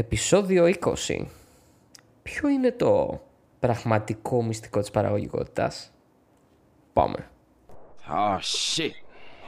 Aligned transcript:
Επισόδιο 0.00 0.64
20. 0.80 1.24
Ποιο 2.22 2.48
είναι 2.48 2.72
το 2.72 3.20
πραγματικό 3.60 4.42
μυστικό 4.42 4.80
της 4.80 4.90
παραγωγικότητας; 4.90 5.92
Πάμε. 6.92 7.30
Oh 8.10 8.38
shit. 8.38 8.92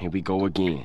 Here 0.01 0.11
we 0.11 0.23
go 0.23 0.53
again. 0.53 0.81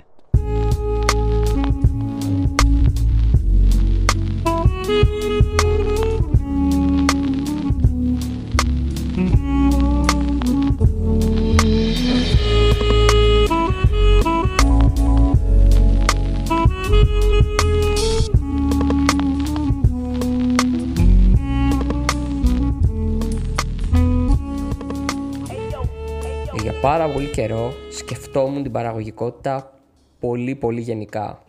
Πάρα 26.98 27.12
πολύ 27.12 27.28
καιρό 27.28 27.74
σκεφτόμουν 27.92 28.64
την 28.64 28.72
παραγωγικότητα 28.72 29.74
πολύ 30.20 30.56
πολύ 30.56 30.82
γενικά. 30.82 31.44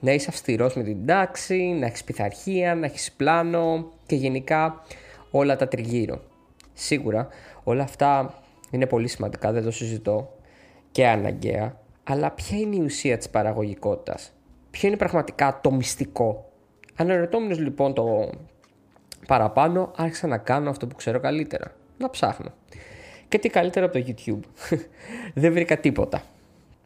Να 0.00 0.12
είσαι 0.12 0.26
αυστηρός 0.30 0.74
με 0.74 0.82
την 0.82 1.06
τάξη, 1.06 1.56
να 1.56 1.86
έχεις 1.86 2.04
πειθαρχία, 2.04 2.74
να 2.74 2.86
έχεις 2.86 3.12
πλάνο 3.12 3.92
και 4.06 4.16
γενικά 4.16 4.82
όλα 5.30 5.56
τα 5.56 5.68
τριγύρω. 5.68 6.20
Σίγουρα 6.72 7.28
όλα 7.64 7.82
αυτά 7.82 8.34
είναι 8.70 8.86
πολύ 8.86 9.08
σημαντικά, 9.08 9.52
δεν 9.52 9.62
το 9.62 9.70
συζητώ 9.70 10.36
και 10.90 11.06
αναγκαία, 11.06 11.76
αλλά 12.04 12.30
ποια 12.30 12.58
είναι 12.58 12.76
η 12.76 12.82
ουσία 12.82 13.18
της 13.18 13.28
παραγωγικότητας; 13.28 14.32
Ποιο 14.70 14.88
είναι 14.88 14.96
πραγματικά 14.96 15.58
το 15.62 15.70
μυστικό; 15.70 16.50
Αναρωτώμενος 16.96 17.58
λοιπόν 17.58 17.94
το 17.94 18.30
παραπάνω 19.26 19.92
άρχισα 19.96 20.26
να 20.26 20.38
κάνω 20.38 20.70
αυτό 20.70 20.86
που 20.86 20.94
ξέρω 20.94 21.20
καλύτερα. 21.20 21.72
Να 21.98 22.10
ψάχνω. 22.10 22.52
Και 23.32 23.38
τι 23.38 23.48
καλύτερο 23.48 23.86
από 23.86 23.98
το 23.98 24.04
YouTube. 24.06 24.40
Δεν 25.42 25.52
βρήκα 25.52 25.78
τίποτα. 25.78 26.22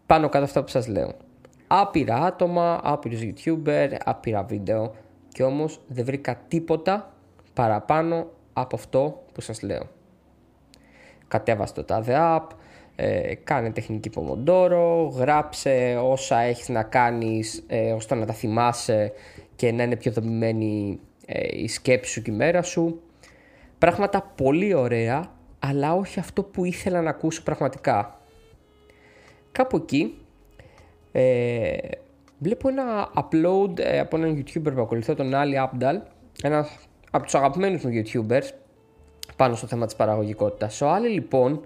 Πάνω 0.07 0.29
κάτω 0.29 0.45
αυτά 0.45 0.63
που 0.63 0.69
σας 0.69 0.89
λέω. 0.89 1.13
Άπειρα 1.67 2.17
άτομα, 2.17 2.81
άπειρους 2.83 3.21
YouTuber, 3.23 3.89
άπειρα 4.05 4.43
βίντεο. 4.43 4.95
Και 5.33 5.43
όμως 5.43 5.81
δεν 5.87 6.05
βρήκα 6.05 6.41
τίποτα 6.49 7.13
παραπάνω 7.55 8.27
από 8.53 8.77
αυτό 8.77 9.25
που 9.33 9.41
σας 9.41 9.63
λέω. 9.63 9.89
Κατέβασε 11.29 11.75
το 11.75 11.85
τάδε 11.85 12.15
app, 12.19 12.47
ε, 12.97 13.35
κάνε 13.35 13.71
τεχνική 13.71 14.11
πομοντόρο, 14.11 15.13
γράψε 15.17 15.99
όσα 16.03 16.39
έχεις 16.39 16.69
να 16.69 16.83
κάνεις 16.83 17.65
ε, 17.67 17.93
ώστε 17.93 18.15
να 18.15 18.27
τα 18.27 18.33
θυμάσαι 18.33 19.13
και 19.57 19.73
να 19.73 19.83
είναι 19.83 19.97
πιο 19.97 20.13
δομημένη 20.13 21.01
ε, 21.27 21.63
η 21.63 21.69
σκέψη 21.69 22.13
σου 22.13 22.23
και 22.23 22.31
η 22.31 22.35
μέρα 22.35 22.63
σου. 22.63 23.01
Πράγματα 23.79 24.33
πολύ 24.37 24.75
ωραία, 24.75 25.36
αλλά 25.59 25.95
όχι 25.95 26.19
αυτό 26.19 26.43
που 26.43 26.65
ήθελα 26.65 27.03
να 27.03 27.11
ακούσω 27.11 27.43
πραγματικά. 27.43 28.21
Κάπου 29.53 29.77
εκεί 29.77 30.19
ε, 31.13 31.77
βλέπω 32.39 32.69
ένα 32.69 33.11
upload 33.15 33.79
ε, 33.79 33.99
από 33.99 34.17
έναν 34.17 34.45
YouTuber 34.45 34.75
που 34.75 34.81
ακολουθώ, 34.81 35.15
τον 35.15 35.33
Ali 35.35 35.69
Abdal, 35.69 36.01
ένας 36.43 36.79
από 37.11 37.25
τους 37.25 37.35
αγαπημένους 37.35 37.85
μου 37.85 37.91
YouTubers, 37.95 38.49
πάνω 39.37 39.55
στο 39.55 39.67
θέμα 39.67 39.87
της 39.87 39.97
παραγωγικότητας. 39.97 40.81
Ο 40.81 40.95
Ali 40.95 41.11
λοιπόν, 41.13 41.65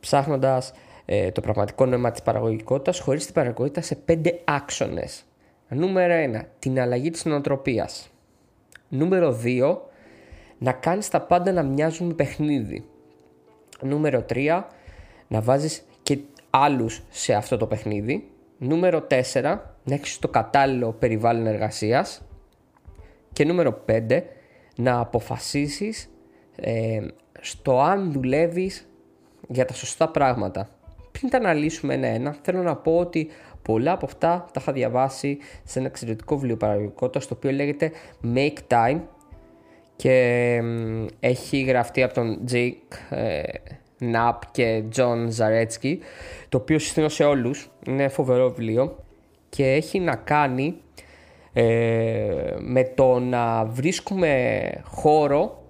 ψάχνοντας 0.00 0.72
ε, 1.04 1.30
το 1.30 1.40
πραγματικό 1.40 1.86
νόημα 1.86 2.10
της 2.10 2.22
παραγωγικότητας, 2.22 2.98
χωρίζει 3.00 3.24
την 3.24 3.34
παραγωγικότητα 3.34 3.80
σε 3.80 3.94
πέντε 3.94 4.40
άξονες. 4.44 5.24
Νούμερο 5.68 6.40
1. 6.40 6.44
Την 6.58 6.80
αλλαγή 6.80 7.10
της 7.10 7.24
νοοτροπίας. 7.24 8.10
Νούμερο 8.88 9.40
2. 9.44 9.76
Να 10.58 10.72
κάνεις 10.72 11.08
τα 11.08 11.20
πάντα 11.20 11.52
να 11.52 11.62
μοιάζουν 11.62 12.06
με 12.06 12.14
παιχνίδι. 12.14 12.84
Νούμερο 13.82 14.24
3. 14.28 14.62
Να 15.28 15.40
βάζεις 15.40 15.84
και 16.02 16.18
άλλους 16.50 17.02
σε 17.08 17.34
αυτό 17.34 17.56
το 17.56 17.66
παιχνίδι. 17.66 18.30
Νούμερο 18.58 19.06
4. 19.10 19.58
Να 19.84 19.94
έχεις 19.94 20.18
το 20.18 20.28
κατάλληλο 20.28 20.92
περιβάλλον 20.92 21.46
εργασίας. 21.46 22.22
Και 23.32 23.44
νούμερο 23.44 23.84
5. 23.86 24.22
Να 24.76 24.98
αποφασίσεις 24.98 26.10
ε, 26.56 27.00
στο 27.40 27.80
αν 27.80 28.12
δουλεύεις 28.12 28.88
για 29.48 29.64
τα 29.64 29.74
σωστά 29.74 30.08
πράγματα. 30.08 30.68
Πριν 31.12 31.30
τα 31.30 31.38
αναλύσουμε 31.38 31.94
ένα-ένα, 31.94 32.36
θέλω 32.42 32.62
να 32.62 32.76
πω 32.76 32.98
ότι 32.98 33.28
πολλά 33.62 33.92
από 33.92 34.06
αυτά 34.06 34.46
τα 34.52 34.60
είχα 34.60 34.72
διαβάσει 34.72 35.38
σε 35.64 35.78
ένα 35.78 35.88
εξαιρετικό 35.88 36.34
βιβλίο 36.36 36.56
παραγωγικότητας 36.56 37.26
το 37.26 37.34
οποίο 37.36 37.50
λέγεται 37.50 37.92
Make 38.34 38.58
Time 38.68 39.00
και 39.96 40.60
έχει 41.20 41.60
γραφτεί 41.60 42.02
από 42.02 42.14
τον 42.14 42.44
Jake 42.52 43.16
ε, 43.16 43.42
Knapp 44.00 44.38
και 44.50 44.82
John 44.96 45.28
Zaretsky 45.38 45.96
το 46.48 46.58
οποίο 46.58 46.78
συστήνω 46.78 47.08
σε 47.08 47.24
όλους, 47.24 47.70
είναι 47.86 48.08
φοβερό 48.08 48.48
βιβλίο. 48.48 48.96
Και 49.48 49.66
έχει 49.66 49.98
να 50.00 50.16
κάνει 50.16 50.76
ε, 51.52 52.54
με 52.58 52.84
το 52.84 53.18
να 53.18 53.64
βρίσκουμε 53.64 54.60
χώρο 54.84 55.62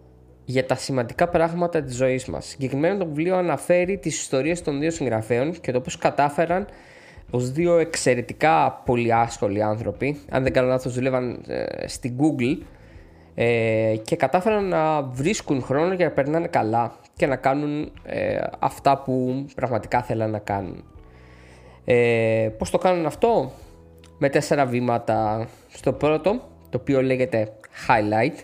για 0.45 0.67
τα 0.67 0.75
σημαντικά 0.75 1.29
πράγματα 1.29 1.83
της 1.83 1.95
ζωής 1.95 2.27
μας. 2.27 2.47
Συγκεκριμένα 2.47 2.99
το 2.99 3.07
βιβλίο 3.07 3.37
αναφέρει 3.37 3.99
τις 3.99 4.21
ιστορίες 4.21 4.63
των 4.63 4.81
δύο 4.81 4.91
συγγραφέων 4.91 5.61
και 5.61 5.73
το 5.73 5.81
πώς 5.81 5.99
κατάφεραν 5.99 6.67
ως 7.31 7.51
δύο 7.51 7.79
εξαιρετικά 7.79 8.83
πολύ 8.85 9.15
άσχολοι 9.15 9.63
άνθρωποι, 9.63 10.21
αν 10.31 10.43
δεν 10.43 10.53
κάνω 10.53 10.69
λάθος 10.69 10.95
δουλεύαν 10.95 11.45
ε, 11.47 11.89
στην 11.89 12.17
Google 12.19 12.59
ε, 13.35 13.95
και 14.05 14.17
κατάφεραν 14.17 14.69
να 14.69 15.03
βρίσκουν 15.03 15.63
χρόνο 15.63 15.95
για 15.95 16.07
να 16.07 16.13
περνάνε 16.13 16.47
καλά 16.47 16.93
και 17.17 17.27
να 17.27 17.37
κάνουν 17.37 17.93
ε, 18.05 18.39
αυτά 18.59 18.99
που 18.99 19.45
πραγματικά 19.55 20.03
θέλαν 20.03 20.31
να 20.31 20.39
κάνουν. 20.39 20.85
Ε, 21.85 22.51
πώς 22.59 22.71
το 22.71 22.79
κάνουν 22.79 23.07
αυτό; 23.07 23.53
Με 24.19 24.29
τέσσερα 24.29 24.67
βήματα. 24.67 25.49
Στο 25.69 25.93
πρώτο, 25.93 26.31
το 26.71 26.79
οποίο 26.81 27.03
λέγεται 27.03 27.53
highlight, 27.89 28.39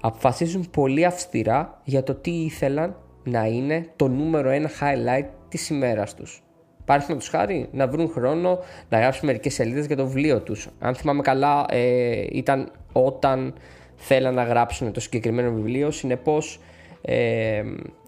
αποφασίζουν 0.00 0.70
πολύ 0.70 1.04
αυστηρά 1.04 1.80
για 1.84 2.02
το 2.02 2.14
τι 2.14 2.30
ήθελαν 2.30 2.96
να 3.24 3.44
είναι 3.44 3.86
το 3.96 4.08
νούμερο 4.08 4.50
ένα 4.50 4.70
highlight 4.80 5.26
της 5.48 5.68
ημέρας 5.68 6.14
τους. 6.14 6.42
Παράδειγμα 6.84 7.16
τους 7.16 7.28
χάρη 7.28 7.68
να 7.72 7.88
βρουν 7.88 8.10
χρόνο 8.10 8.58
να 8.88 8.98
γράψουν 8.98 9.26
μερικές 9.26 9.54
σελίδες 9.54 9.86
για 9.86 9.96
το 9.96 10.06
βιβλίο 10.06 10.40
τους. 10.40 10.68
Αν 10.78 10.94
θυμάμαι 10.94 11.22
καλά 11.22 11.66
ε, 11.68 12.26
ήταν 12.30 12.70
όταν 12.92 13.54
θέλαν 13.98 14.34
να 14.34 14.44
γράψουν 14.44 14.92
το 14.92 15.00
συγκεκριμένο 15.00 15.52
βιβλίο, 15.52 15.90
συνεπώς 15.90 16.60
ε, 17.00 17.62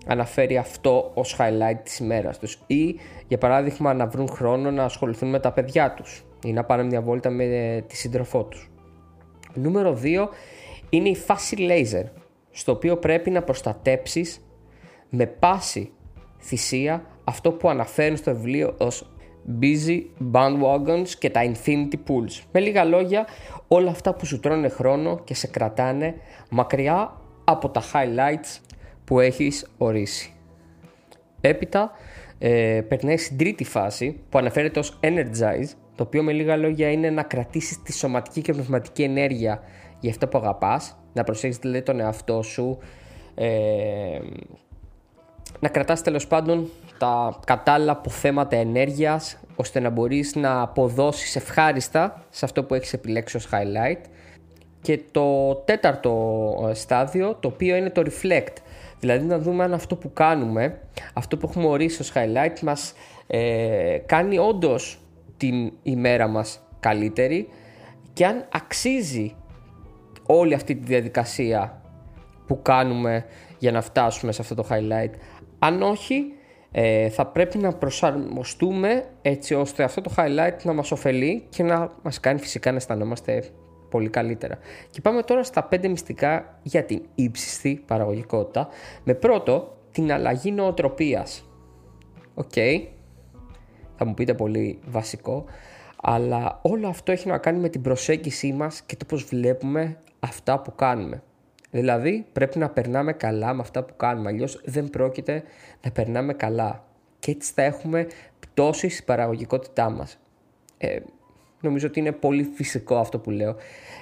αναφέρει 0.06 0.56
αυτό 0.56 1.10
ως 1.14 1.36
highlight 1.38 1.78
της 1.82 1.98
ημέρας 1.98 2.38
τους. 2.38 2.58
Ή 2.66 2.96
για 3.28 3.38
παράδειγμα 3.38 3.94
να 3.94 4.06
βρουν 4.06 4.28
χρόνο 4.28 4.70
να 4.70 4.84
ασχοληθούν 4.84 5.28
με 5.28 5.40
τα 5.40 5.52
παιδιά 5.52 5.94
τους 5.94 6.24
ή 6.44 6.52
να 6.52 6.64
πάνε 6.64 6.82
μια 6.82 7.00
βόλτα 7.00 7.30
με 7.30 7.44
τη 7.86 7.96
σύντροφό 7.96 8.44
τους. 8.44 8.70
Νούμερο 9.54 9.98
2 10.02 10.28
είναι 10.90 11.08
η 11.08 11.16
φάση 11.16 11.56
laser, 11.58 12.04
στο 12.50 12.72
οποίο 12.72 12.96
πρέπει 12.96 13.30
να 13.30 13.42
προστατέψεις 13.42 14.40
με 15.08 15.26
πάση 15.26 15.92
θυσία 16.38 17.04
αυτό 17.24 17.52
που 17.52 17.68
αναφέρουν 17.68 18.16
στο 18.16 18.34
βιβλίο 18.34 18.74
ως 18.78 19.10
busy 19.60 20.02
bandwagons 20.32 21.08
και 21.18 21.30
τα 21.30 21.40
infinity 21.44 21.96
pools. 22.08 22.42
Με 22.52 22.60
λίγα 22.60 22.84
λόγια, 22.84 23.26
όλα 23.68 23.90
αυτά 23.90 24.14
που 24.14 24.26
σου 24.26 24.40
τρώνε 24.40 24.68
χρόνο 24.68 25.20
και 25.24 25.34
σε 25.34 25.46
κρατάνε 25.46 26.14
μακριά 26.50 27.20
από 27.44 27.68
τα 27.68 27.82
highlights 27.82 28.60
που 29.04 29.20
έχεις 29.20 29.66
ορίσει. 29.78 30.32
Έπειτα, 31.40 31.90
ε, 32.38 32.80
περνάει 32.88 33.16
στην 33.16 33.38
τρίτη 33.38 33.64
φάση 33.64 34.20
που 34.28 34.38
αναφέρεται 34.38 34.78
ως 34.78 34.98
energize, 35.00 35.68
το 35.94 36.02
οποίο 36.02 36.22
με 36.22 36.32
λίγα 36.32 36.56
λόγια 36.56 36.90
είναι 36.90 37.10
να 37.10 37.22
κρατήσεις 37.22 37.82
τη 37.82 37.92
σωματική 37.92 38.40
και 38.40 38.52
πνευματική 38.52 39.02
ενέργεια 39.02 39.62
για 40.00 40.10
αυτό 40.10 40.28
που 40.28 40.38
αγαπάς, 40.38 40.98
να 41.12 41.24
προσέχεις 41.24 41.58
δηλαδή 41.58 41.82
τον 41.82 42.00
εαυτό 42.00 42.42
σου, 42.42 42.78
ε, 43.34 44.18
να 45.60 45.68
κρατάς 45.68 46.02
τέλος 46.02 46.26
πάντων 46.26 46.68
τα 47.00 47.38
κατάλληλα 47.46 47.92
αποθέματα 47.92 48.56
ενέργειας 48.56 49.38
ώστε 49.56 49.80
να 49.80 49.90
μπορείς 49.90 50.34
να 50.34 50.60
αποδώσεις 50.60 51.36
ευχάριστα 51.36 52.24
σε 52.30 52.44
αυτό 52.44 52.64
που 52.64 52.74
έχεις 52.74 52.92
επιλέξει 52.92 53.36
ως 53.36 53.48
highlight 53.52 54.00
και 54.80 55.00
το 55.10 55.54
τέταρτο 55.54 56.66
ε, 56.70 56.74
στάδιο 56.74 57.34
το 57.40 57.48
οποίο 57.48 57.76
είναι 57.76 57.90
το 57.90 58.02
reflect 58.04 58.56
δηλαδή 59.00 59.26
να 59.26 59.38
δούμε 59.38 59.64
αν 59.64 59.74
αυτό 59.74 59.96
που 59.96 60.12
κάνουμε 60.12 60.80
αυτό 61.14 61.36
που 61.36 61.46
έχουμε 61.48 61.66
ορίσει 61.66 62.00
ως 62.00 62.12
highlight 62.14 62.60
μας 62.62 62.92
ε, 63.26 63.98
κάνει 64.06 64.38
όντως 64.38 65.00
την 65.36 65.72
ημέρα 65.82 66.28
μας 66.28 66.60
καλύτερη 66.80 67.48
και 68.12 68.26
αν 68.26 68.46
αξίζει 68.52 69.34
όλη 70.26 70.54
αυτή 70.54 70.74
τη 70.74 70.84
διαδικασία 70.84 71.82
που 72.46 72.62
κάνουμε 72.62 73.24
για 73.58 73.72
να 73.72 73.80
φτάσουμε 73.80 74.32
σε 74.32 74.42
αυτό 74.42 74.54
το 74.54 74.66
highlight. 74.70 75.10
Αν 75.58 75.82
όχι, 75.82 76.24
ε, 76.72 77.08
θα 77.08 77.26
πρέπει 77.26 77.58
να 77.58 77.72
προσαρμοστούμε 77.72 79.04
έτσι 79.22 79.54
ώστε 79.54 79.82
αυτό 79.82 80.00
το 80.00 80.10
highlight 80.16 80.62
να 80.62 80.72
μας 80.72 80.92
ωφελεί 80.92 81.46
και 81.48 81.62
να 81.62 81.90
μας 82.02 82.20
κάνει 82.20 82.38
φυσικά 82.38 82.70
να 82.70 82.76
αισθανόμαστε 82.76 83.44
πολύ 83.90 84.08
καλύτερα. 84.08 84.58
Και 84.90 85.00
πάμε 85.00 85.22
τώρα 85.22 85.44
στα 85.44 85.68
5 85.70 85.88
μυστικά 85.88 86.58
για 86.62 86.84
την 86.84 87.02
ύψιστη 87.14 87.82
παραγωγικότητα. 87.86 88.68
Με 89.04 89.14
πρώτο, 89.14 89.76
την 89.92 90.12
αλλαγή 90.12 90.52
νοοτροπίας. 90.52 91.44
Οκ, 92.34 92.52
θα 93.96 94.04
μου 94.04 94.14
πείτε 94.14 94.34
πολύ 94.34 94.78
βασικό, 94.86 95.44
αλλά 96.02 96.58
όλο 96.62 96.88
αυτό 96.88 97.12
έχει 97.12 97.28
να 97.28 97.38
κάνει 97.38 97.58
με 97.58 97.68
την 97.68 97.82
προσέγγιση 97.82 98.52
μας 98.52 98.82
και 98.82 98.96
το 98.96 99.04
πώς 99.04 99.24
βλέπουμε 99.24 99.98
αυτά 100.20 100.60
που 100.60 100.74
κάνουμε. 100.74 101.22
Δηλαδή 101.70 102.26
πρέπει 102.32 102.58
να 102.58 102.70
περνάμε 102.70 103.12
καλά 103.12 103.54
με 103.54 103.60
αυτά 103.60 103.84
που 103.84 103.96
κάνουμε, 103.96 104.28
αλλιώς 104.28 104.60
δεν 104.64 104.90
πρόκειται 104.90 105.42
να 105.84 105.90
περνάμε 105.90 106.32
καλά. 106.32 106.84
Και 107.18 107.30
έτσι 107.30 107.52
θα 107.54 107.62
έχουμε 107.62 108.06
πτώση 108.40 108.88
στην 108.88 109.04
παραγωγικότητά 109.04 109.90
μας. 109.90 110.18
Ε, 110.78 110.98
νομίζω 111.60 111.86
ότι 111.86 111.98
είναι 111.98 112.12
πολύ 112.12 112.42
φυσικό 112.54 112.96
αυτό 112.96 113.18
που 113.18 113.30
λέω. 113.30 113.56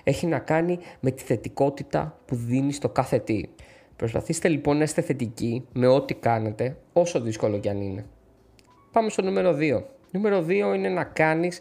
Έχει 0.04 0.26
να 0.26 0.38
κάνει 0.38 0.78
με 1.00 1.10
τη 1.10 1.22
θετικότητα 1.22 2.18
που 2.26 2.34
δίνει 2.34 2.72
στο 2.72 2.88
κάθε 2.88 3.18
τι. 3.18 3.42
Προσπαθήστε 3.96 4.48
λοιπόν 4.48 4.76
να 4.76 4.82
είστε 4.82 5.02
θετικοί 5.02 5.66
με 5.72 5.86
ό,τι 5.86 6.14
κάνετε, 6.14 6.76
όσο 6.92 7.20
δύσκολο 7.20 7.58
κι 7.58 7.68
αν 7.68 7.80
είναι. 7.80 8.04
Πάμε 8.92 9.10
στο 9.10 9.22
νούμερο 9.22 9.56
2. 9.60 9.82
Νούμερο 10.10 10.44
2 10.46 10.50
είναι 10.50 10.88
να 10.88 11.04
κάνεις 11.04 11.60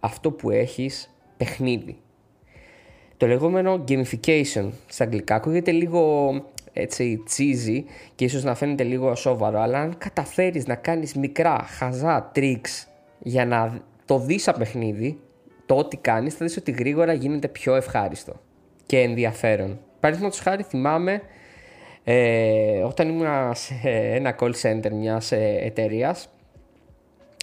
αυτό 0.00 0.30
που 0.30 0.50
έχεις 0.50 1.14
παιχνίδι. 1.36 2.01
Το 3.22 3.28
λεγόμενο 3.28 3.84
gamification 3.88 4.68
στα 4.86 5.04
αγγλικά 5.04 5.34
ακούγεται 5.34 5.70
λίγο 5.70 6.32
έτσι 6.72 7.22
cheesy 7.36 7.82
και 8.14 8.24
ίσως 8.24 8.44
να 8.44 8.54
φαίνεται 8.54 8.82
λίγο 8.82 9.08
ασόβαρο 9.10 9.60
αλλά 9.60 9.78
αν 9.78 9.98
καταφέρεις 9.98 10.66
να 10.66 10.74
κάνεις 10.74 11.14
μικρά 11.14 11.66
χαζά 11.68 12.30
tricks 12.34 12.86
για 13.18 13.46
να 13.46 13.80
το 14.04 14.18
δεις 14.18 14.48
από 14.48 14.58
παιχνίδι 14.58 15.18
το 15.66 15.74
ό,τι 15.74 15.96
κάνεις 15.96 16.34
θα 16.34 16.44
δεις 16.44 16.56
ότι 16.56 16.70
γρήγορα 16.70 17.12
γίνεται 17.12 17.48
πιο 17.48 17.74
ευχάριστο 17.74 18.40
και 18.86 19.00
ενδιαφέρον. 19.00 19.78
Παραδείγματος 20.00 20.40
χάρη 20.40 20.62
θυμάμαι 20.62 21.22
ε, 22.04 22.82
όταν 22.82 23.08
ήμουν 23.08 23.54
σε 23.54 23.74
ένα 23.90 24.36
call 24.40 24.52
center 24.62 24.90
μιας 24.90 25.32
ε, 25.32 25.58
εταιρείας 25.60 26.28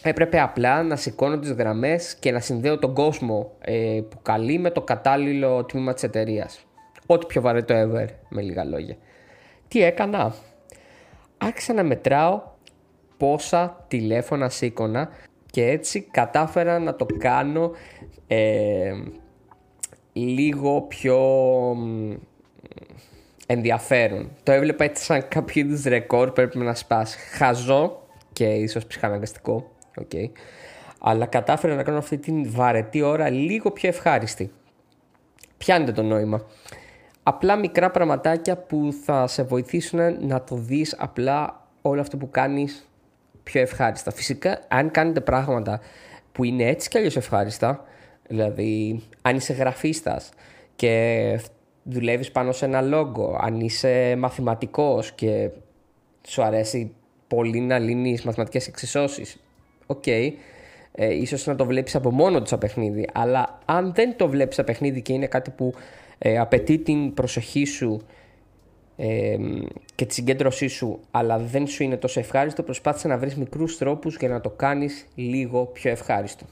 έπρεπε 0.03 0.39
απλά 0.39 0.83
να 0.83 0.95
σηκώνω 0.95 1.39
τις 1.39 1.51
γραμμές 1.51 2.15
και 2.15 2.31
να 2.31 2.39
συνδέω 2.39 2.79
τον 2.79 2.93
κόσμο 2.93 3.51
ε, 3.59 4.01
που 4.09 4.21
καλεί 4.21 4.59
με 4.59 4.69
το 4.71 4.81
κατάλληλο 4.81 5.65
τμήμα 5.65 5.93
της 5.93 6.03
εταιρείας. 6.03 6.65
Ό,τι 7.05 7.25
πιο 7.25 7.41
βαρετό 7.41 7.75
ever, 7.75 8.07
με 8.29 8.41
λίγα 8.41 8.63
λόγια. 8.63 8.97
Τι 9.67 9.83
έκανα; 9.83 10.33
Άρχισα 11.37 11.73
να 11.73 11.83
μετράω 11.83 12.41
πόσα 13.17 13.85
τηλέφωνα 13.87 14.49
σήκωνα 14.49 15.09
και 15.45 15.65
έτσι 15.67 16.01
κατάφερα 16.11 16.79
να 16.79 16.95
το 16.95 17.05
κάνω 17.17 17.71
ε, 18.27 18.93
λίγο 20.13 20.81
πιο 20.81 21.17
ενδιαφέρον. 23.47 24.31
Το 24.43 24.51
έβλεπα 24.51 24.83
έτσι 24.83 25.03
σαν 25.03 25.27
κάποιο 25.27 25.61
είδους 25.61 25.83
ρεκόρ 25.83 26.31
πρέπει 26.31 26.57
να 26.57 26.75
σπάσει. 26.75 27.17
Χαζό 27.37 28.01
και 28.33 28.45
ίσως 28.45 28.85
ψυχαναγκαστικό 28.85 29.71
okay. 30.01 30.29
αλλά 30.99 31.25
κατάφερα 31.25 31.75
να 31.75 31.83
κάνω 31.83 31.97
αυτή 31.97 32.17
την 32.17 32.51
βαρετή 32.51 33.01
ώρα 33.01 33.29
λίγο 33.29 33.71
πιο 33.71 33.89
ευχάριστη. 33.89 34.51
Πιάνετε 35.57 35.91
το 35.91 36.03
νόημα. 36.03 36.45
Απλά 37.23 37.55
μικρά 37.55 37.91
πραγματάκια 37.91 38.57
που 38.57 38.93
θα 39.03 39.27
σε 39.27 39.43
βοηθήσουν 39.43 40.27
να 40.27 40.43
το 40.43 40.55
δεις 40.55 40.95
απλά 40.97 41.67
όλο 41.81 42.01
αυτό 42.01 42.17
που 42.17 42.29
κάνεις 42.29 42.89
πιο 43.43 43.61
ευχάριστα. 43.61 44.11
Φυσικά, 44.11 44.59
αν 44.67 44.91
κάνετε 44.91 45.21
πράγματα 45.21 45.79
που 46.31 46.43
είναι 46.43 46.63
έτσι 46.63 46.89
κι 46.89 46.97
αλλιώς 46.97 47.15
ευχάριστα, 47.15 47.83
δηλαδή 48.27 49.01
αν 49.21 49.35
είσαι 49.35 49.53
γραφίστας 49.53 50.29
και 50.75 51.39
δουλεύεις 51.83 52.31
πάνω 52.31 52.51
σε 52.51 52.65
ένα 52.65 52.81
logo, 52.81 53.37
αν 53.41 53.59
είσαι 53.59 54.15
μαθηματικός 54.15 55.11
και 55.11 55.49
σου 56.27 56.43
αρέσει 56.43 56.95
πολύ 57.27 57.59
να 57.59 57.79
λύνεις 57.79 58.23
μαθηματικές 58.23 58.67
εξισώσεις 58.67 59.37
OK, 59.89 60.03
okay, 60.05 60.31
ε, 60.91 61.13
ίσως 61.13 61.45
να 61.45 61.55
το 61.55 61.65
βλέπεις 61.65 61.95
από 61.95 62.11
μόνο 62.11 62.41
του 62.41 62.47
σαν 62.47 62.59
παιχνίδι, 62.59 63.07
αλλά 63.13 63.59
αν 63.65 63.93
δεν 63.93 64.15
το 64.15 64.27
βλέπεις 64.27 64.55
σαν 64.55 64.65
παιχνίδι 64.65 65.01
και 65.01 65.13
είναι 65.13 65.27
κάτι 65.27 65.49
που 65.49 65.73
ε, 66.17 66.37
απαιτεί 66.37 66.77
την 66.77 67.13
προσοχή 67.13 67.65
σου 67.65 68.01
ε, 68.95 69.37
και 69.95 70.05
τη 70.05 70.13
συγκέντρωσή 70.13 70.67
σου, 70.67 70.99
αλλά 71.11 71.37
δεν 71.37 71.67
σου 71.67 71.83
είναι 71.83 71.97
τόσο 71.97 72.19
ευχάριστο, 72.19 72.63
προσπάθησε 72.63 73.07
να 73.07 73.17
βρεις 73.17 73.35
μικρούς 73.35 73.77
τρόπους 73.77 74.15
για 74.15 74.29
να 74.29 74.41
το 74.41 74.49
κάνεις 74.49 75.07
λίγο 75.15 75.65
πιο 75.65 75.91
ευχάριστο. 75.91 76.45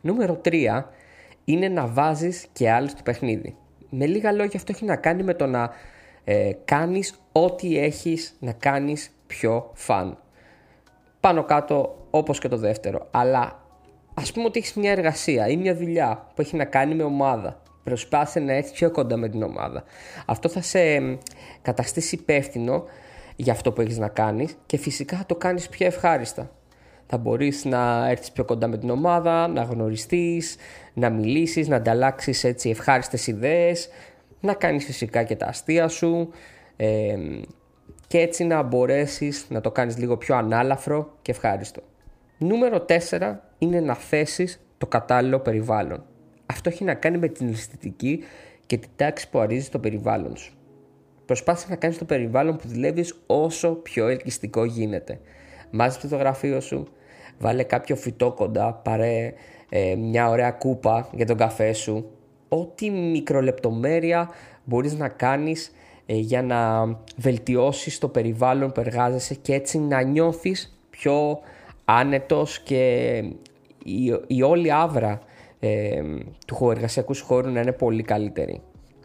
Νούμερο 0.00 0.40
3 0.44 0.82
είναι 1.44 1.68
να 1.68 1.86
βάζεις 1.86 2.46
και 2.52 2.70
άλλους 2.70 2.90
στο 2.90 3.02
παιχνίδι. 3.02 3.56
Με 3.90 4.06
λίγα 4.06 4.32
λόγια 4.32 4.56
αυτό 4.56 4.72
έχει 4.74 4.84
να 4.84 4.96
κάνει 4.96 5.22
με 5.22 5.34
το 5.34 5.46
να 5.46 5.70
ε, 6.24 6.50
κάνεις 6.64 7.20
ό,τι 7.32 7.78
έχεις 7.78 8.36
να 8.40 8.52
κάνεις 8.52 9.10
πιο 9.26 9.70
φαν 9.74 10.18
πάνω 11.20 11.44
κάτω 11.44 12.06
όπως 12.10 12.38
και 12.38 12.48
το 12.48 12.56
δεύτερο. 12.56 13.06
Αλλά 13.10 13.60
ας 14.14 14.32
πούμε 14.32 14.46
ότι 14.46 14.58
έχεις 14.58 14.74
μια 14.74 14.90
εργασία 14.90 15.48
ή 15.48 15.56
μια 15.56 15.74
δουλειά 15.74 16.26
που 16.34 16.40
έχει 16.40 16.56
να 16.56 16.64
κάνει 16.64 16.94
με 16.94 17.02
ομάδα. 17.02 17.60
Προσπάθησε 17.84 18.40
να 18.40 18.52
έρθεις 18.52 18.72
πιο 18.72 18.90
κοντά 18.90 19.16
με 19.16 19.28
την 19.28 19.42
ομάδα. 19.42 19.84
Αυτό 20.26 20.48
θα 20.48 20.62
σε 20.62 20.78
καταστήσει 21.62 22.14
υπεύθυνο 22.14 22.84
για 23.36 23.52
αυτό 23.52 23.72
που 23.72 23.80
έχεις 23.80 23.98
να 23.98 24.08
κάνεις 24.08 24.56
και 24.66 24.76
φυσικά 24.76 25.16
θα 25.16 25.26
το 25.26 25.34
κάνεις 25.34 25.68
πιο 25.68 25.86
ευχάριστα. 25.86 26.50
Θα 27.06 27.18
μπορείς 27.18 27.64
να 27.64 28.08
έρθεις 28.08 28.32
πιο 28.32 28.44
κοντά 28.44 28.66
με 28.66 28.78
την 28.78 28.90
ομάδα, 28.90 29.48
να 29.48 29.62
γνωριστείς, 29.62 30.56
να 30.94 31.10
μιλήσεις, 31.10 31.68
να 31.68 31.76
ανταλλάξεις 31.76 32.44
έτσι 32.44 32.70
ευχάριστες 32.70 33.26
ιδέες, 33.26 33.88
να 34.40 34.54
κάνεις 34.54 34.84
φυσικά 34.84 35.22
και 35.22 35.36
τα 35.36 35.46
αστεία 35.46 35.88
σου, 35.88 36.30
ε, 36.76 37.16
και 38.08 38.18
έτσι 38.18 38.44
να 38.44 38.62
μπορέσεις 38.62 39.46
να 39.48 39.60
το 39.60 39.70
κάνεις 39.70 39.98
λίγο 39.98 40.16
πιο 40.16 40.36
ανάλαφρο 40.36 41.16
και 41.22 41.30
ευχάριστο. 41.30 41.82
Νούμερο 42.38 42.84
4 43.10 43.36
είναι 43.58 43.80
να 43.80 43.94
θέσεις 43.94 44.60
το 44.78 44.86
κατάλληλο 44.86 45.38
περιβάλλον. 45.38 46.04
Αυτό 46.46 46.68
έχει 46.68 46.84
να 46.84 46.94
κάνει 46.94 47.18
με 47.18 47.28
την 47.28 47.48
αισθητική 47.48 48.24
και 48.66 48.76
την 48.76 48.90
τάξη 48.96 49.30
που 49.30 49.38
αρίζει 49.38 49.68
το 49.68 49.78
περιβάλλον 49.78 50.36
σου. 50.36 50.52
Προσπάθησε 51.24 51.66
να 51.68 51.76
κάνεις 51.76 51.98
το 51.98 52.04
περιβάλλον 52.04 52.56
που 52.56 52.68
δουλεύεις 52.68 53.14
όσο 53.26 53.70
πιο 53.70 54.08
ελκυστικό 54.08 54.64
γίνεται. 54.64 55.20
Μάζεψε 55.70 56.08
το 56.08 56.16
γραφείο 56.16 56.60
σου, 56.60 56.88
βάλε 57.38 57.62
κάποιο 57.62 57.96
φυτό 57.96 58.32
κοντά, 58.32 58.72
πάρε 58.72 59.32
ε, 59.68 59.94
μια 59.94 60.28
ωραία 60.28 60.50
κούπα 60.50 61.08
για 61.12 61.26
τον 61.26 61.36
καφέ 61.36 61.72
σου. 61.72 62.10
Ό,τι 62.48 62.90
μικρολεπτομέρεια 62.90 64.30
μπορείς 64.64 64.94
να 64.94 65.08
κάνεις 65.08 65.66
ε, 65.66 65.72
για 66.14 66.42
να 66.42 66.88
βελτιώσεις 67.16 67.98
το 67.98 68.08
περιβάλλον 68.08 68.72
που 68.72 68.80
εργάζεσαι 68.80 69.34
και 69.34 69.54
έτσι 69.54 69.78
να 69.78 70.02
νιώθεις 70.02 70.78
πιο 70.90 71.38
άνετος 71.84 72.60
και 72.60 73.14
η, 73.84 74.04
η 74.26 74.42
όλη 74.42 74.72
άβρα 74.72 75.20
ε, 75.60 76.02
του 76.46 76.70
εργασιακού 76.70 77.14
χώρου 77.16 77.50
να 77.50 77.60
είναι 77.60 77.72
πολύ 77.72 78.02
καλύτερη. 78.02 78.60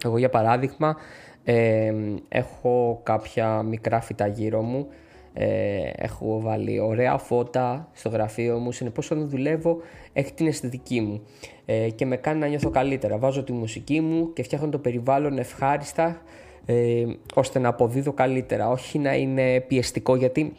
Εγώ 0.05 0.17
για 0.17 0.29
παράδειγμα 0.29 0.95
ε, 1.43 1.93
έχω 2.29 2.99
κάποια 3.03 3.61
μικρά 3.61 4.01
φυτά 4.01 4.27
γύρω 4.27 4.61
μου 4.61 4.87
ε, 5.33 5.89
έχω 5.95 6.39
βάλει 6.41 6.79
ωραία 6.79 7.17
φώτα 7.17 7.89
στο 7.93 8.09
γραφείο 8.09 8.57
μου, 8.57 8.71
συνεπώς 8.71 9.11
όταν 9.11 9.29
δουλεύω 9.29 9.77
έχει 10.13 10.33
την 10.33 10.47
αισθητική 10.47 11.01
μου 11.01 11.21
ε, 11.65 11.89
και 11.89 12.05
με 12.05 12.15
κάνει 12.15 12.39
να 12.39 12.47
νιώθω 12.47 12.69
καλύτερα. 12.69 13.17
Βάζω 13.17 13.43
τη 13.43 13.51
μουσική 13.51 14.01
μου 14.01 14.33
και 14.33 14.43
φτιάχνω 14.43 14.69
το 14.69 14.77
περιβάλλον 14.77 15.37
ευχάριστα 15.37 16.21
ε, 16.65 17.03
ώστε 17.33 17.59
να 17.59 17.69
αποδίδω 17.69 18.13
καλύτερα, 18.13 18.69
όχι 18.69 18.99
να 18.99 19.15
είναι 19.15 19.59
πιεστικό 19.59 20.15
γιατί 20.15 20.53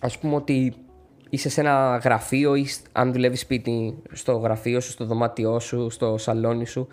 ας 0.00 0.18
πούμε 0.18 0.34
ότι 0.34 0.74
είσαι 1.30 1.48
σε 1.48 1.60
ένα 1.60 2.00
γραφείο 2.04 2.54
ή 2.54 2.66
αν 2.92 3.12
δουλεύεις 3.12 3.40
σπίτι 3.40 4.02
στο 4.12 4.36
γραφείο 4.36 4.80
σου, 4.80 4.90
στο 4.90 5.04
δωμάτιό 5.04 5.58
σου, 5.58 5.90
στο 5.90 6.18
σαλόνι 6.18 6.66
σου 6.66 6.88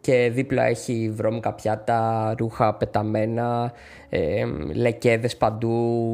και 0.00 0.30
δίπλα 0.32 0.64
έχει 0.64 1.10
βρώμικα 1.14 1.52
πιάτα, 1.52 2.34
ρούχα 2.38 2.74
πεταμένα, 2.74 3.72
ε, 4.08 4.44
λεκέδες 4.74 5.36
παντού, 5.36 6.12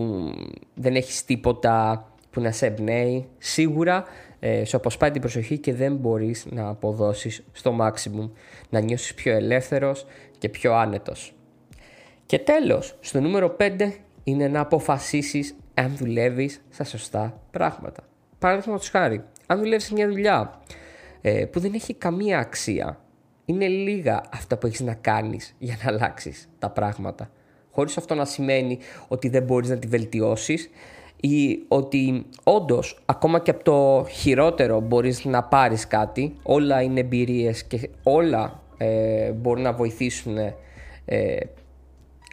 δεν 0.75 0.95
έχεις 0.95 1.25
τίποτα 1.25 2.05
που 2.31 2.41
να 2.41 2.53
σε 2.53 2.67
εμπνέει. 2.67 3.29
Σίγουρα 3.39 4.05
ε, 4.41 4.65
σου 4.65 4.77
αποσπάει 4.77 5.11
την 5.11 5.21
προσοχή 5.21 5.59
και 5.59 5.75
δεν 5.75 5.97
μπορείς 5.97 6.47
να 6.51 6.69
αποδώσεις 6.69 7.45
στο 7.53 7.77
maximum, 7.81 8.31
να 8.71 8.81
νιώσεις 8.81 9.15
πιο 9.15 9.33
ελεύθερος 9.33 10.07
και 10.39 10.49
πιο 10.49 10.75
άνετος. 10.75 11.35
Και 12.31 12.39
τέλος, 12.39 12.97
στο 13.01 13.21
νούμερο 13.21 13.57
5 13.59 13.93
είναι 14.25 14.49
να 14.49 14.61
αποφασίσεις 14.61 15.57
αν 15.75 15.97
δουλεύεις 15.97 16.63
στα 16.71 16.85
σωστά 16.85 17.41
πράγματα. 17.51 18.03
Παράδειγμα 18.39 18.81
χάρη, 18.91 19.25
αν 19.47 19.59
δουλεύεις 19.59 19.85
σε 19.85 19.93
μια 19.93 20.09
δουλειά 20.09 20.61
ε, 21.21 21.45
που 21.45 21.61
δεν 21.61 21.73
έχει 21.75 21.95
καμία 21.95 22.39
αξία, 22.39 23.01
είναι 23.45 23.69
λίγα 23.69 24.23
αυτά 24.33 24.59
που 24.59 24.67
έχεις 24.67 24.81
να 24.81 24.95
κάνεις 24.95 25.55
για 25.59 25.79
να 25.83 25.93
αλλάξεις 25.93 26.49
τα 26.59 26.71
πράγματα. 26.71 27.31
Χωρίς 27.71 27.97
αυτό 27.97 28.15
να 28.15 28.25
σημαίνει 28.25 28.79
ότι 29.09 29.29
δεν 29.29 29.43
μπορείς 29.43 29.69
να 29.69 29.79
τη 29.79 29.87
βελτιώσεις 29.87 30.71
ή 31.21 31.65
ότι 31.69 32.27
όντως 32.45 33.03
ακόμα 33.05 33.41
και 33.41 33.51
από 33.51 33.65
το 33.65 34.07
χειρότερο 34.11 34.81
μπορείς 34.81 35.25
να 35.25 35.43
πάρεις 35.45 35.87
κάτι, 35.87 36.37
όλα 36.43 36.83
είναι 36.83 37.01
εμπειρίες 37.01 37.65
και 37.65 37.91
όλα 38.03 38.63
ε, 38.77 39.31
μπορούν 39.31 39.63
να 39.63 39.73
βοηθήσουν 39.73 40.37
ε, 41.05 41.41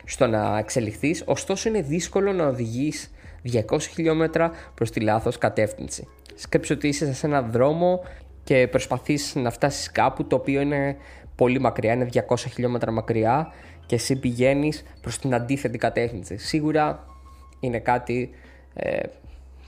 στο 0.09 0.27
να 0.27 0.57
εξελιχθείς, 0.57 1.23
ωστόσο 1.25 1.69
είναι 1.69 1.81
δύσκολο 1.81 2.33
να 2.33 2.47
οδηγείς 2.47 3.11
200 3.53 3.79
χιλιόμετρα 3.79 4.51
προς 4.73 4.91
τη 4.91 4.99
λάθος 4.99 5.37
κατεύθυνση. 5.37 6.07
Σκέψου 6.35 6.73
ότι 6.73 6.87
είσαι 6.87 7.13
σε 7.13 7.27
έναν 7.27 7.51
δρόμο 7.51 8.03
και 8.43 8.67
προσπαθείς 8.67 9.35
να 9.35 9.49
φτάσεις 9.49 9.91
κάπου 9.91 10.27
το 10.27 10.35
οποίο 10.35 10.61
είναι 10.61 10.97
πολύ 11.35 11.59
μακριά, 11.59 11.93
είναι 11.93 12.09
200 12.27 12.35
χιλιόμετρα 12.37 12.91
μακριά 12.91 13.53
και 13.85 13.95
εσύ 13.95 14.15
πηγαίνεις 14.15 14.83
προς 15.01 15.19
την 15.19 15.33
αντίθετη 15.33 15.77
κατεύθυνση. 15.77 16.37
Σίγουρα 16.37 17.05
είναι 17.59 17.79
κάτι 17.79 18.29
ε, 18.73 18.99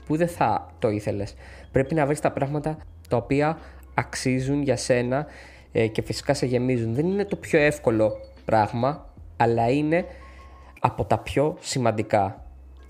που 0.06 0.16
δεν 0.16 0.28
θα 0.28 0.74
το 0.78 0.88
ήθελες. 0.88 1.34
Πρέπει 1.72 1.94
να 1.94 2.06
βρεις 2.06 2.20
τα 2.20 2.30
πράγματα 2.30 2.78
τα 3.08 3.16
οποία 3.16 3.58
αξίζουν 3.94 4.62
για 4.62 4.76
σένα 4.76 5.26
ε, 5.72 5.86
και 5.86 6.02
φυσικά 6.02 6.34
σε 6.34 6.46
γεμίζουν. 6.46 6.94
Δεν 6.94 7.06
είναι 7.06 7.24
το 7.24 7.36
πιο 7.36 7.60
εύκολο 7.60 8.12
πράγμα, 8.44 9.12
αλλά 9.36 9.70
είναι 9.70 10.04
από 10.80 11.04
τα 11.04 11.18
πιο 11.18 11.56
σημαντικά. 11.60 12.42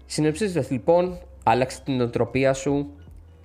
Συνοψίζοντας 0.07 0.71
λοιπόν, 0.71 1.19
άλλαξε 1.43 1.81
την 1.85 2.01
οτροπία 2.01 2.53
σου, 2.53 2.91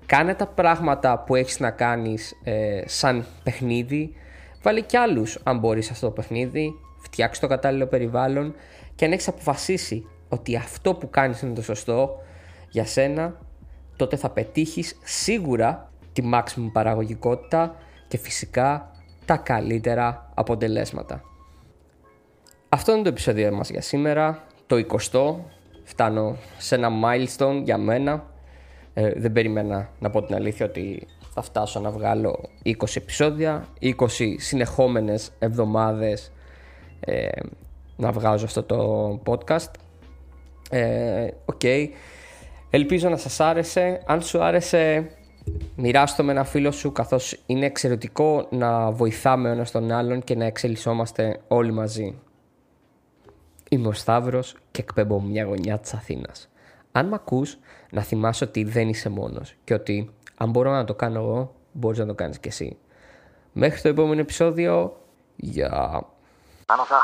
κάνε 0.05 0.33
τα 0.33 0.47
πράγματα 0.47 1.19
που 1.19 1.35
έχεις 1.35 1.59
να 1.59 1.71
κάνεις 1.71 2.39
ε, 2.43 2.81
σαν 2.85 3.25
παιχνίδι, 3.43 4.15
βάλε 4.61 4.81
κι 4.81 4.97
άλλους 4.97 5.39
αν 5.43 5.59
μπορείς 5.59 5.91
αυτό 5.91 6.05
το 6.07 6.11
παιχνίδι, 6.11 6.73
φτιάξε 7.01 7.41
το 7.41 7.47
κατάλληλο 7.47 7.85
περιβάλλον 7.85 8.55
και 8.95 9.05
αν 9.05 9.11
έχεις 9.11 9.27
αποφασίσει 9.27 10.07
ότι 10.29 10.55
αυτό 10.55 10.93
που 10.93 11.09
κάνεις 11.09 11.41
είναι 11.41 11.53
το 11.53 11.61
σωστό 11.61 12.17
για 12.69 12.85
σένα, 12.85 13.37
τότε 13.95 14.15
θα 14.15 14.29
πετύχεις 14.29 14.99
σίγουρα 15.03 15.91
τη 16.13 16.21
maximum 16.33 16.69
παραγωγικότητα 16.73 17.75
και 18.07 18.17
φυσικά 18.17 18.91
τα 19.25 19.37
καλύτερα 19.37 20.31
αποτελέσματα. 20.33 21.23
Αυτό 22.75 22.91
είναι 22.91 23.01
το 23.01 23.10
επεισόδιο 23.10 23.51
μας 23.51 23.70
για 23.70 23.82
σήμερα, 23.82 24.44
το 24.67 24.75
20ο. 24.75 25.36
Φτάνω 25.84 26.38
σε 26.58 26.75
ένα 26.75 26.89
milestone 27.03 27.62
για 27.63 27.77
μένα. 27.77 28.25
Ε, 28.94 29.12
δεν 29.15 29.32
περιμένα 29.32 29.89
να 30.00 30.10
πω 30.10 30.24
την 30.24 30.36
αλήθεια 30.36 30.65
ότι 30.65 31.08
θα 31.34 31.41
φτάσω 31.41 31.79
να 31.79 31.91
βγάλω 31.91 32.50
20 32.65 32.72
επεισόδια, 32.96 33.67
20 33.82 33.94
συνεχόμενες 34.38 35.32
εβδομάδες 35.39 36.32
ε, 37.00 37.27
να 37.96 38.12
βγάζω 38.12 38.46
αυτό 38.46 38.63
το 38.63 39.20
podcast. 39.25 39.72
Ε, 40.70 41.27
okay. 41.53 41.88
Ελπίζω 42.70 43.10
να 43.10 43.17
σας 43.17 43.39
άρεσε. 43.39 44.01
Αν 44.05 44.22
σου 44.22 44.44
άρεσε 44.44 45.10
μοιράστο 45.75 46.24
με 46.24 46.32
ένα 46.32 46.44
φίλο 46.44 46.72
σου 46.72 46.91
καθώς 46.91 47.38
είναι 47.46 47.65
εξαιρετικό 47.65 48.48
να 48.50 48.91
βοηθάμε 48.91 49.50
ο 49.50 49.51
ένας 49.51 49.72
τον 49.72 49.91
άλλον 49.91 50.24
και 50.24 50.36
να 50.36 50.46
εξελισσόμαστε 50.46 51.39
όλοι 51.48 51.72
μαζί. 51.72 52.15
Είμαι 53.69 53.88
ο 53.88 53.93
Σταύρος 53.93 54.55
και 54.72 54.81
εκπέμπω 54.81 55.22
μια 55.22 55.43
γωνιά 55.43 55.79
της 55.79 55.93
Αθήνας. 55.93 56.50
Αν 56.91 57.07
με 57.07 57.15
ακούς, 57.15 57.57
να 57.91 58.01
θυμάσαι 58.01 58.43
ότι 58.43 58.63
δεν 58.63 58.89
είσαι 58.89 59.10
μόνος 59.10 59.55
και 59.63 59.74
ότι 59.74 60.10
αν 60.38 60.50
μπορώ 60.50 60.72
να 60.72 60.86
το 60.86 60.93
κάνω 60.93 61.19
εγώ, 61.19 61.55
μπορείς 61.72 62.00
να 62.00 62.05
το 62.05 62.13
κάνεις 62.13 62.39
και 62.39 62.48
εσύ. 62.48 62.77
Μέχρι 63.51 63.81
το 63.81 63.88
επόμενο 63.88 64.22
επεισόδιο. 64.22 64.98
Γεια. 65.36 66.05
Πάνω 66.65 66.84
θα. 66.84 67.01